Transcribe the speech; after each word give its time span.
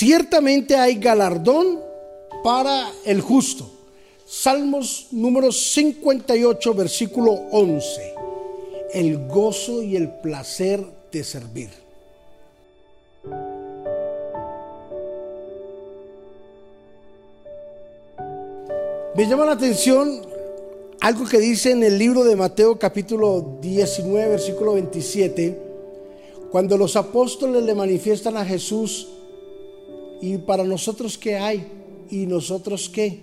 Ciertamente 0.00 0.76
hay 0.76 0.94
galardón 0.94 1.78
para 2.42 2.90
el 3.04 3.20
justo. 3.20 3.70
Salmos 4.24 5.08
número 5.10 5.52
58, 5.52 6.72
versículo 6.72 7.32
11. 7.50 8.14
El 8.94 9.28
gozo 9.28 9.82
y 9.82 9.96
el 9.96 10.08
placer 10.08 10.82
de 11.12 11.22
servir. 11.22 11.68
Me 19.14 19.28
llama 19.28 19.44
la 19.44 19.52
atención 19.52 20.22
algo 21.02 21.26
que 21.26 21.40
dice 21.40 21.72
en 21.72 21.82
el 21.82 21.98
libro 21.98 22.24
de 22.24 22.36
Mateo 22.36 22.78
capítulo 22.78 23.58
19, 23.60 24.30
versículo 24.30 24.72
27, 24.72 25.60
cuando 26.50 26.78
los 26.78 26.96
apóstoles 26.96 27.62
le 27.64 27.74
manifiestan 27.74 28.38
a 28.38 28.46
Jesús, 28.46 29.19
¿y 30.20 30.38
para 30.38 30.64
nosotros 30.64 31.18
qué 31.18 31.36
hay? 31.36 31.66
¿Y 32.10 32.26
nosotros 32.26 32.88
qué? 32.88 33.20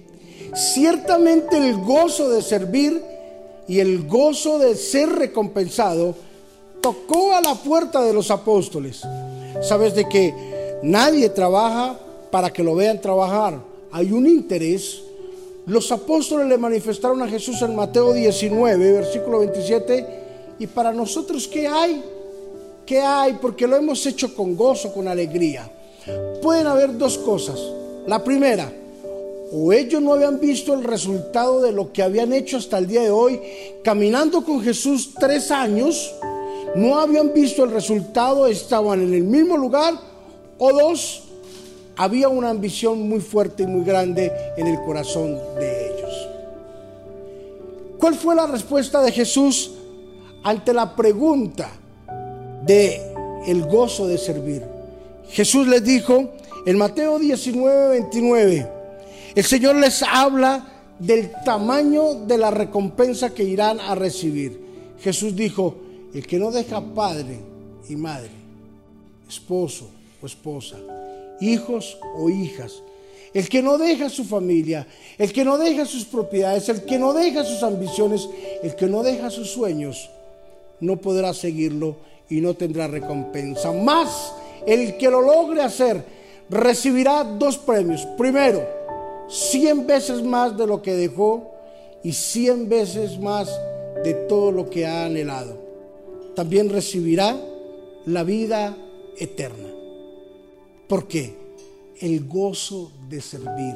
Ciertamente 0.53 1.57
el 1.57 1.77
gozo 1.77 2.29
de 2.29 2.41
servir 2.41 3.01
y 3.67 3.79
el 3.79 4.07
gozo 4.07 4.59
de 4.59 4.75
ser 4.75 5.09
recompensado 5.09 6.15
tocó 6.81 7.33
a 7.33 7.41
la 7.41 7.55
puerta 7.55 8.01
de 8.03 8.13
los 8.13 8.31
apóstoles. 8.31 9.01
Sabes 9.61 9.93
de 9.95 10.07
que 10.07 10.33
nadie 10.83 11.29
trabaja 11.29 11.99
para 12.31 12.51
que 12.51 12.63
lo 12.63 12.75
vean 12.75 13.01
trabajar. 13.01 13.59
Hay 13.91 14.11
un 14.11 14.27
interés 14.27 15.01
los 15.67 15.91
apóstoles 15.91 16.47
le 16.47 16.57
manifestaron 16.57 17.21
a 17.21 17.27
Jesús 17.27 17.61
en 17.61 17.75
Mateo 17.75 18.13
19, 18.13 18.93
versículo 18.93 19.39
27, 19.39 20.05
y 20.59 20.67
para 20.67 20.93
nosotros, 20.93 21.45
¿qué 21.45 21.67
hay? 21.67 22.01
¿Qué 22.85 23.01
hay? 23.01 23.33
Porque 23.33 23.67
lo 23.67 23.75
hemos 23.75 24.05
hecho 24.05 24.33
con 24.33 24.55
gozo, 24.55 24.93
con 24.93 25.09
alegría. 25.09 25.69
Pueden 26.41 26.67
haber 26.67 26.97
dos 26.97 27.17
cosas. 27.17 27.59
La 28.05 28.23
primera, 28.23 28.71
o 29.51 29.71
ellos 29.71 30.01
no 30.01 30.13
habían 30.13 30.39
visto 30.39 30.73
el 30.73 30.83
resultado 30.83 31.61
de 31.61 31.71
lo 31.71 31.91
que 31.91 32.03
habían 32.03 32.33
hecho 32.33 32.57
hasta 32.57 32.77
el 32.77 32.87
día 32.87 33.01
de 33.01 33.11
hoy, 33.11 33.39
caminando 33.83 34.43
con 34.43 34.61
Jesús 34.61 35.13
tres 35.19 35.51
años, 35.51 36.13
no 36.75 36.99
habían 36.99 37.33
visto 37.33 37.63
el 37.63 37.71
resultado, 37.71 38.47
estaban 38.47 39.01
en 39.01 39.13
el 39.13 39.23
mismo 39.23 39.57
lugar, 39.57 39.95
o 40.57 40.73
dos, 40.73 41.23
había 41.95 42.29
una 42.29 42.49
ambición 42.49 43.07
muy 43.07 43.19
fuerte 43.19 43.63
y 43.63 43.67
muy 43.67 43.83
grande 43.83 44.31
en 44.55 44.67
el 44.67 44.79
corazón 44.81 45.37
de 45.59 45.87
ellos. 45.87 46.27
¿Cuál 47.99 48.15
fue 48.15 48.35
la 48.35 48.47
respuesta 48.47 49.01
de 49.01 49.11
Jesús 49.11 49.71
ante 50.43 50.73
la 50.73 50.95
pregunta 50.95 51.69
de 52.63 53.01
el 53.47 53.65
gozo 53.65 54.07
de 54.07 54.17
servir? 54.17 54.76
Jesús 55.29 55.67
les 55.67 55.83
dijo 55.83 56.31
en 56.65 56.77
Mateo 56.77 57.19
19, 57.19 57.89
29, 57.89 58.67
el 59.35 59.43
Señor 59.43 59.75
les 59.75 60.01
habla 60.03 60.67
del 60.99 61.31
tamaño 61.45 62.25
de 62.25 62.37
la 62.37 62.51
recompensa 62.51 63.33
que 63.33 63.43
irán 63.43 63.79
a 63.79 63.95
recibir. 63.95 64.59
Jesús 64.99 65.35
dijo, 65.35 65.75
el 66.13 66.25
que 66.25 66.39
no 66.39 66.51
deja 66.51 66.81
padre 66.81 67.37
y 67.87 67.95
madre, 67.95 68.31
esposo 69.29 69.89
o 70.21 70.25
esposa, 70.25 70.77
hijos 71.39 71.97
o 72.15 72.29
hijas. 72.29 72.81
El 73.33 73.47
que 73.49 73.61
no 73.61 73.77
deja 73.77 74.09
su 74.09 74.23
familia, 74.23 74.87
el 75.17 75.31
que 75.31 75.45
no 75.45 75.57
deja 75.57 75.85
sus 75.85 76.05
propiedades, 76.05 76.69
el 76.69 76.85
que 76.85 76.97
no 76.97 77.13
deja 77.13 77.43
sus 77.43 77.61
ambiciones, 77.61 78.27
el 78.63 78.75
que 78.75 78.87
no 78.87 79.03
deja 79.03 79.29
sus 79.29 79.51
sueños, 79.51 80.09
no 80.79 80.97
podrá 80.97 81.33
seguirlo 81.33 81.97
y 82.29 82.41
no 82.41 82.55
tendrá 82.55 82.87
recompensa. 82.87 83.71
Más 83.71 84.33
el 84.65 84.97
que 84.97 85.09
lo 85.09 85.21
logre 85.21 85.61
hacer 85.61 86.03
recibirá 86.49 87.23
dos 87.23 87.57
premios. 87.57 88.05
Primero, 88.17 88.65
cien 89.27 89.85
veces 89.85 90.23
más 90.23 90.57
de 90.57 90.67
lo 90.67 90.81
que 90.81 90.93
dejó 90.93 91.51
y 92.03 92.13
cien 92.13 92.69
veces 92.69 93.19
más 93.19 93.49
de 94.03 94.13
todo 94.13 94.51
lo 94.51 94.69
que 94.69 94.85
ha 94.85 95.05
anhelado. 95.05 95.57
También 96.35 96.69
recibirá 96.69 97.35
la 98.05 98.23
vida 98.23 98.77
eterna. 99.17 99.69
¿Por 100.87 101.07
qué? 101.07 101.35
El 101.99 102.25
gozo 102.27 102.91
de 103.09 103.19
servir. 103.21 103.75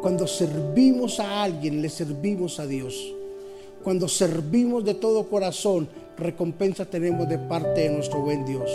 Cuando 0.00 0.26
servimos 0.26 1.20
a 1.20 1.44
alguien, 1.44 1.80
le 1.80 1.88
servimos 1.88 2.58
a 2.58 2.66
Dios. 2.66 3.14
Cuando 3.84 4.08
servimos 4.08 4.84
de 4.84 4.94
todo 4.94 5.28
corazón, 5.28 5.88
recompensa 6.16 6.84
tenemos 6.84 7.28
de 7.28 7.38
parte 7.38 7.82
de 7.82 7.90
nuestro 7.90 8.20
buen 8.20 8.44
Dios. 8.44 8.70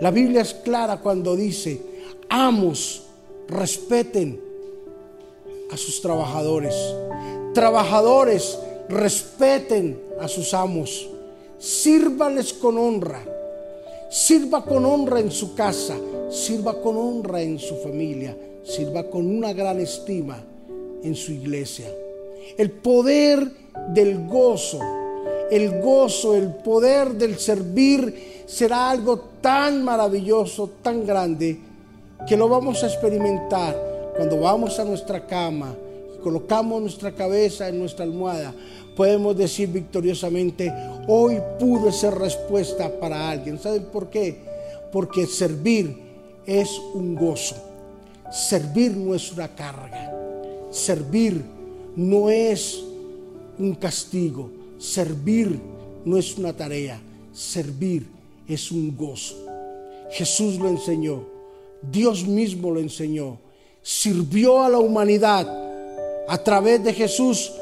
La 0.00 0.10
Biblia 0.10 0.42
es 0.42 0.54
clara 0.54 0.98
cuando 1.00 1.36
dice, 1.36 1.80
amos, 2.28 3.04
respeten 3.48 4.40
a 5.70 5.76
sus 5.76 6.00
trabajadores. 6.00 6.74
Trabajadores, 7.54 8.58
respeten 8.88 10.00
a 10.20 10.28
sus 10.28 10.54
amos. 10.54 11.08
Sírvanles 11.58 12.52
con 12.52 12.78
honra. 12.78 13.24
Sirva 14.10 14.64
con 14.64 14.84
honra 14.84 15.20
en 15.20 15.30
su 15.30 15.54
casa 15.54 15.96
sirva 16.32 16.80
con 16.80 16.96
honra 16.96 17.42
en 17.42 17.58
su 17.58 17.76
familia, 17.76 18.36
sirva 18.64 19.04
con 19.04 19.26
una 19.26 19.52
gran 19.52 19.78
estima 19.80 20.42
en 21.02 21.14
su 21.14 21.32
iglesia. 21.32 21.86
El 22.56 22.70
poder 22.70 23.46
del 23.90 24.26
gozo, 24.26 24.80
el 25.52 25.82
gozo, 25.82 26.34
el 26.34 26.48
poder 26.48 27.10
del 27.12 27.38
servir 27.38 28.44
será 28.46 28.88
algo 28.88 29.18
tan 29.42 29.84
maravilloso, 29.84 30.70
tan 30.80 31.04
grande, 31.04 31.58
que 32.26 32.38
lo 32.38 32.48
vamos 32.48 32.82
a 32.82 32.86
experimentar 32.86 33.76
cuando 34.16 34.40
vamos 34.40 34.78
a 34.78 34.84
nuestra 34.84 35.26
cama 35.26 35.74
y 36.16 36.22
colocamos 36.22 36.80
nuestra 36.80 37.12
cabeza 37.12 37.68
en 37.68 37.78
nuestra 37.78 38.06
almohada. 38.06 38.54
Podemos 38.96 39.36
decir 39.36 39.68
victoriosamente, 39.68 40.72
hoy 41.06 41.38
pude 41.60 41.92
ser 41.92 42.14
respuesta 42.14 42.90
para 42.98 43.28
alguien. 43.28 43.58
¿Saben 43.58 43.84
por 43.92 44.08
qué? 44.08 44.38
Porque 44.90 45.26
servir 45.26 45.94
es 46.46 46.80
un 46.94 47.14
gozo. 47.14 47.56
Servir 48.32 48.96
no 48.96 49.14
es 49.14 49.30
una 49.30 49.54
carga. 49.54 50.14
Servir 50.70 51.44
no 51.94 52.30
es 52.30 52.82
un 53.58 53.74
castigo. 53.74 54.61
Servir 54.82 55.60
no 56.04 56.18
es 56.18 56.36
una 56.36 56.52
tarea. 56.52 57.00
Servir 57.32 58.04
es 58.48 58.72
un 58.72 58.96
gozo. 58.96 59.36
Jesús 60.10 60.58
lo 60.58 60.68
enseñó. 60.68 61.22
Dios 61.80 62.26
mismo 62.26 62.72
lo 62.72 62.80
enseñó. 62.80 63.38
Sirvió 63.80 64.60
a 64.60 64.68
la 64.68 64.80
humanidad 64.80 65.46
a 66.26 66.38
través 66.38 66.82
de 66.82 66.92
Jesús 66.92 67.52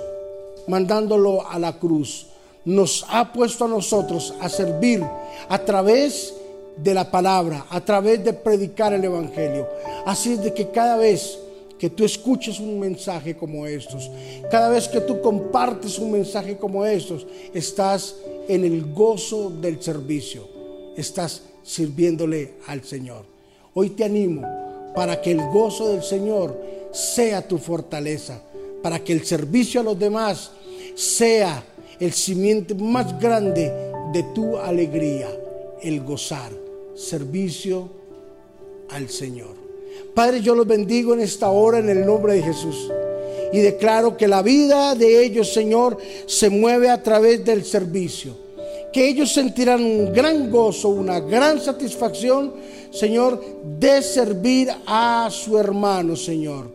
mandándolo 0.66 1.46
a 1.46 1.58
la 1.58 1.78
cruz. 1.78 2.26
Nos 2.64 3.04
ha 3.10 3.30
puesto 3.34 3.66
a 3.66 3.68
nosotros 3.68 4.32
a 4.40 4.48
servir 4.48 5.04
a 5.50 5.58
través 5.58 6.32
de 6.78 6.94
la 6.94 7.10
palabra, 7.10 7.66
a 7.68 7.82
través 7.82 8.24
de 8.24 8.32
predicar 8.32 8.94
el 8.94 9.04
Evangelio. 9.04 9.68
Así 10.06 10.32
es 10.32 10.42
de 10.42 10.54
que 10.54 10.70
cada 10.70 10.96
vez 10.96 11.38
que 11.80 11.88
tú 11.88 12.04
escuches 12.04 12.60
un 12.60 12.78
mensaje 12.78 13.34
como 13.34 13.66
estos, 13.66 14.10
cada 14.50 14.68
vez 14.68 14.86
que 14.86 15.00
tú 15.00 15.22
compartes 15.22 15.98
un 15.98 16.12
mensaje 16.12 16.58
como 16.58 16.84
estos, 16.84 17.26
estás 17.54 18.16
en 18.48 18.66
el 18.66 18.92
gozo 18.92 19.48
del 19.48 19.82
servicio, 19.82 20.46
estás 20.94 21.40
sirviéndole 21.62 22.56
al 22.66 22.84
Señor. 22.84 23.24
Hoy 23.72 23.90
te 23.90 24.04
animo 24.04 24.42
para 24.94 25.22
que 25.22 25.30
el 25.30 25.40
gozo 25.48 25.88
del 25.88 26.02
Señor 26.02 26.60
sea 26.92 27.48
tu 27.48 27.56
fortaleza, 27.56 28.42
para 28.82 29.02
que 29.02 29.14
el 29.14 29.24
servicio 29.24 29.80
a 29.80 29.84
los 29.84 29.98
demás 29.98 30.50
sea 30.94 31.64
el 31.98 32.12
cimiento 32.12 32.74
más 32.74 33.18
grande 33.18 33.72
de 34.12 34.22
tu 34.34 34.58
alegría, 34.58 35.30
el 35.80 36.02
gozar 36.02 36.52
servicio 36.94 37.88
al 38.90 39.08
Señor. 39.08 39.69
Padre, 40.14 40.40
yo 40.40 40.54
los 40.54 40.66
bendigo 40.66 41.14
en 41.14 41.20
esta 41.20 41.50
hora 41.50 41.78
en 41.78 41.88
el 41.88 42.04
nombre 42.04 42.34
de 42.34 42.42
Jesús. 42.42 42.90
Y 43.52 43.58
declaro 43.58 44.16
que 44.16 44.28
la 44.28 44.42
vida 44.42 44.94
de 44.94 45.24
ellos, 45.24 45.52
Señor, 45.52 45.98
se 46.26 46.50
mueve 46.50 46.88
a 46.88 47.02
través 47.02 47.44
del 47.44 47.64
servicio. 47.64 48.36
Que 48.92 49.08
ellos 49.08 49.32
sentirán 49.32 49.82
un 49.82 50.12
gran 50.12 50.50
gozo, 50.50 50.88
una 50.88 51.20
gran 51.20 51.60
satisfacción, 51.60 52.54
Señor, 52.90 53.42
de 53.78 54.02
servir 54.02 54.70
a 54.86 55.28
su 55.30 55.58
hermano, 55.58 56.16
Señor. 56.16 56.70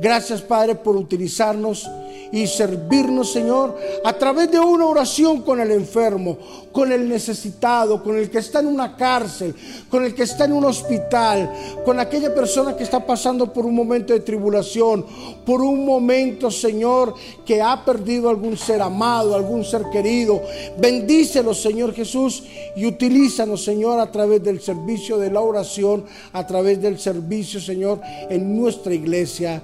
Gracias, 0.00 0.40
Padre, 0.42 0.74
por 0.74 0.96
utilizarnos 0.96 1.88
y 2.32 2.46
servirnos, 2.46 3.32
Señor, 3.32 3.76
a 4.04 4.12
través 4.12 4.50
de 4.50 4.58
una 4.58 4.86
oración 4.86 5.42
con 5.42 5.60
el 5.60 5.70
enfermo, 5.70 6.38
con 6.72 6.92
el 6.92 7.08
necesitado, 7.08 8.02
con 8.02 8.16
el 8.16 8.30
que 8.30 8.38
está 8.38 8.60
en 8.60 8.66
una 8.66 8.96
cárcel, 8.96 9.54
con 9.90 10.04
el 10.04 10.14
que 10.14 10.24
está 10.24 10.44
en 10.44 10.52
un 10.52 10.64
hospital, 10.64 11.50
con 11.84 11.98
aquella 11.98 12.34
persona 12.34 12.76
que 12.76 12.84
está 12.84 13.04
pasando 13.04 13.52
por 13.52 13.66
un 13.66 13.74
momento 13.74 14.12
de 14.12 14.20
tribulación, 14.20 15.04
por 15.44 15.60
un 15.60 15.84
momento, 15.84 16.50
Señor, 16.50 17.14
que 17.44 17.62
ha 17.62 17.84
perdido 17.84 18.28
algún 18.28 18.56
ser 18.56 18.82
amado, 18.82 19.34
algún 19.34 19.64
ser 19.64 19.84
querido. 19.90 20.40
Bendícelo, 20.78 21.54
Señor 21.54 21.94
Jesús, 21.94 22.44
y 22.76 22.86
utilízanos, 22.86 23.64
Señor, 23.64 23.98
a 24.00 24.12
través 24.12 24.42
del 24.42 24.60
servicio 24.60 25.18
de 25.18 25.30
la 25.30 25.40
oración, 25.40 26.04
a 26.32 26.46
través 26.46 26.80
del 26.80 26.98
servicio, 26.98 27.60
Señor, 27.60 28.00
en 28.28 28.56
nuestra 28.56 28.94
iglesia, 28.94 29.62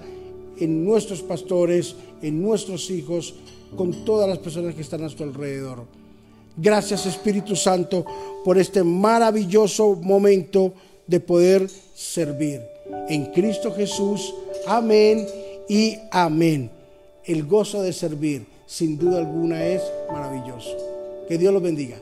en 0.59 0.85
nuestros 0.85 1.23
pastores, 1.23 1.95
en 2.23 2.43
nuestros 2.43 2.91
hijos, 2.91 3.35
con 3.77 4.05
todas 4.05 4.29
las 4.29 4.39
personas 4.39 4.75
que 4.75 4.83
están 4.83 5.01
a 5.01 5.05
nuestro 5.05 5.27
alrededor. 5.27 5.85
Gracias 6.57 7.07
Espíritu 7.07 7.57
Santo 7.57 8.05
por 8.45 8.59
este 8.59 8.85
maravilloso 8.85 9.97
momento 9.97 10.73
de 11.07 11.21
poder 11.21 11.69
servir. 11.95 12.63
En 13.09 13.27
Cristo 13.27 13.73
Jesús, 13.73 14.35
amén 14.67 15.27
y 15.69 15.97
amén. 16.11 16.71
El 17.25 17.45
gozo 17.45 17.83
de 17.83 17.93
servir, 17.93 18.47
sin 18.67 18.99
duda 18.99 19.19
alguna, 19.19 19.67
es 19.67 19.83
maravilloso. 20.13 20.77
Que 21.29 21.39
Dios 21.39 21.53
los 21.53 21.63
bendiga. 21.63 21.97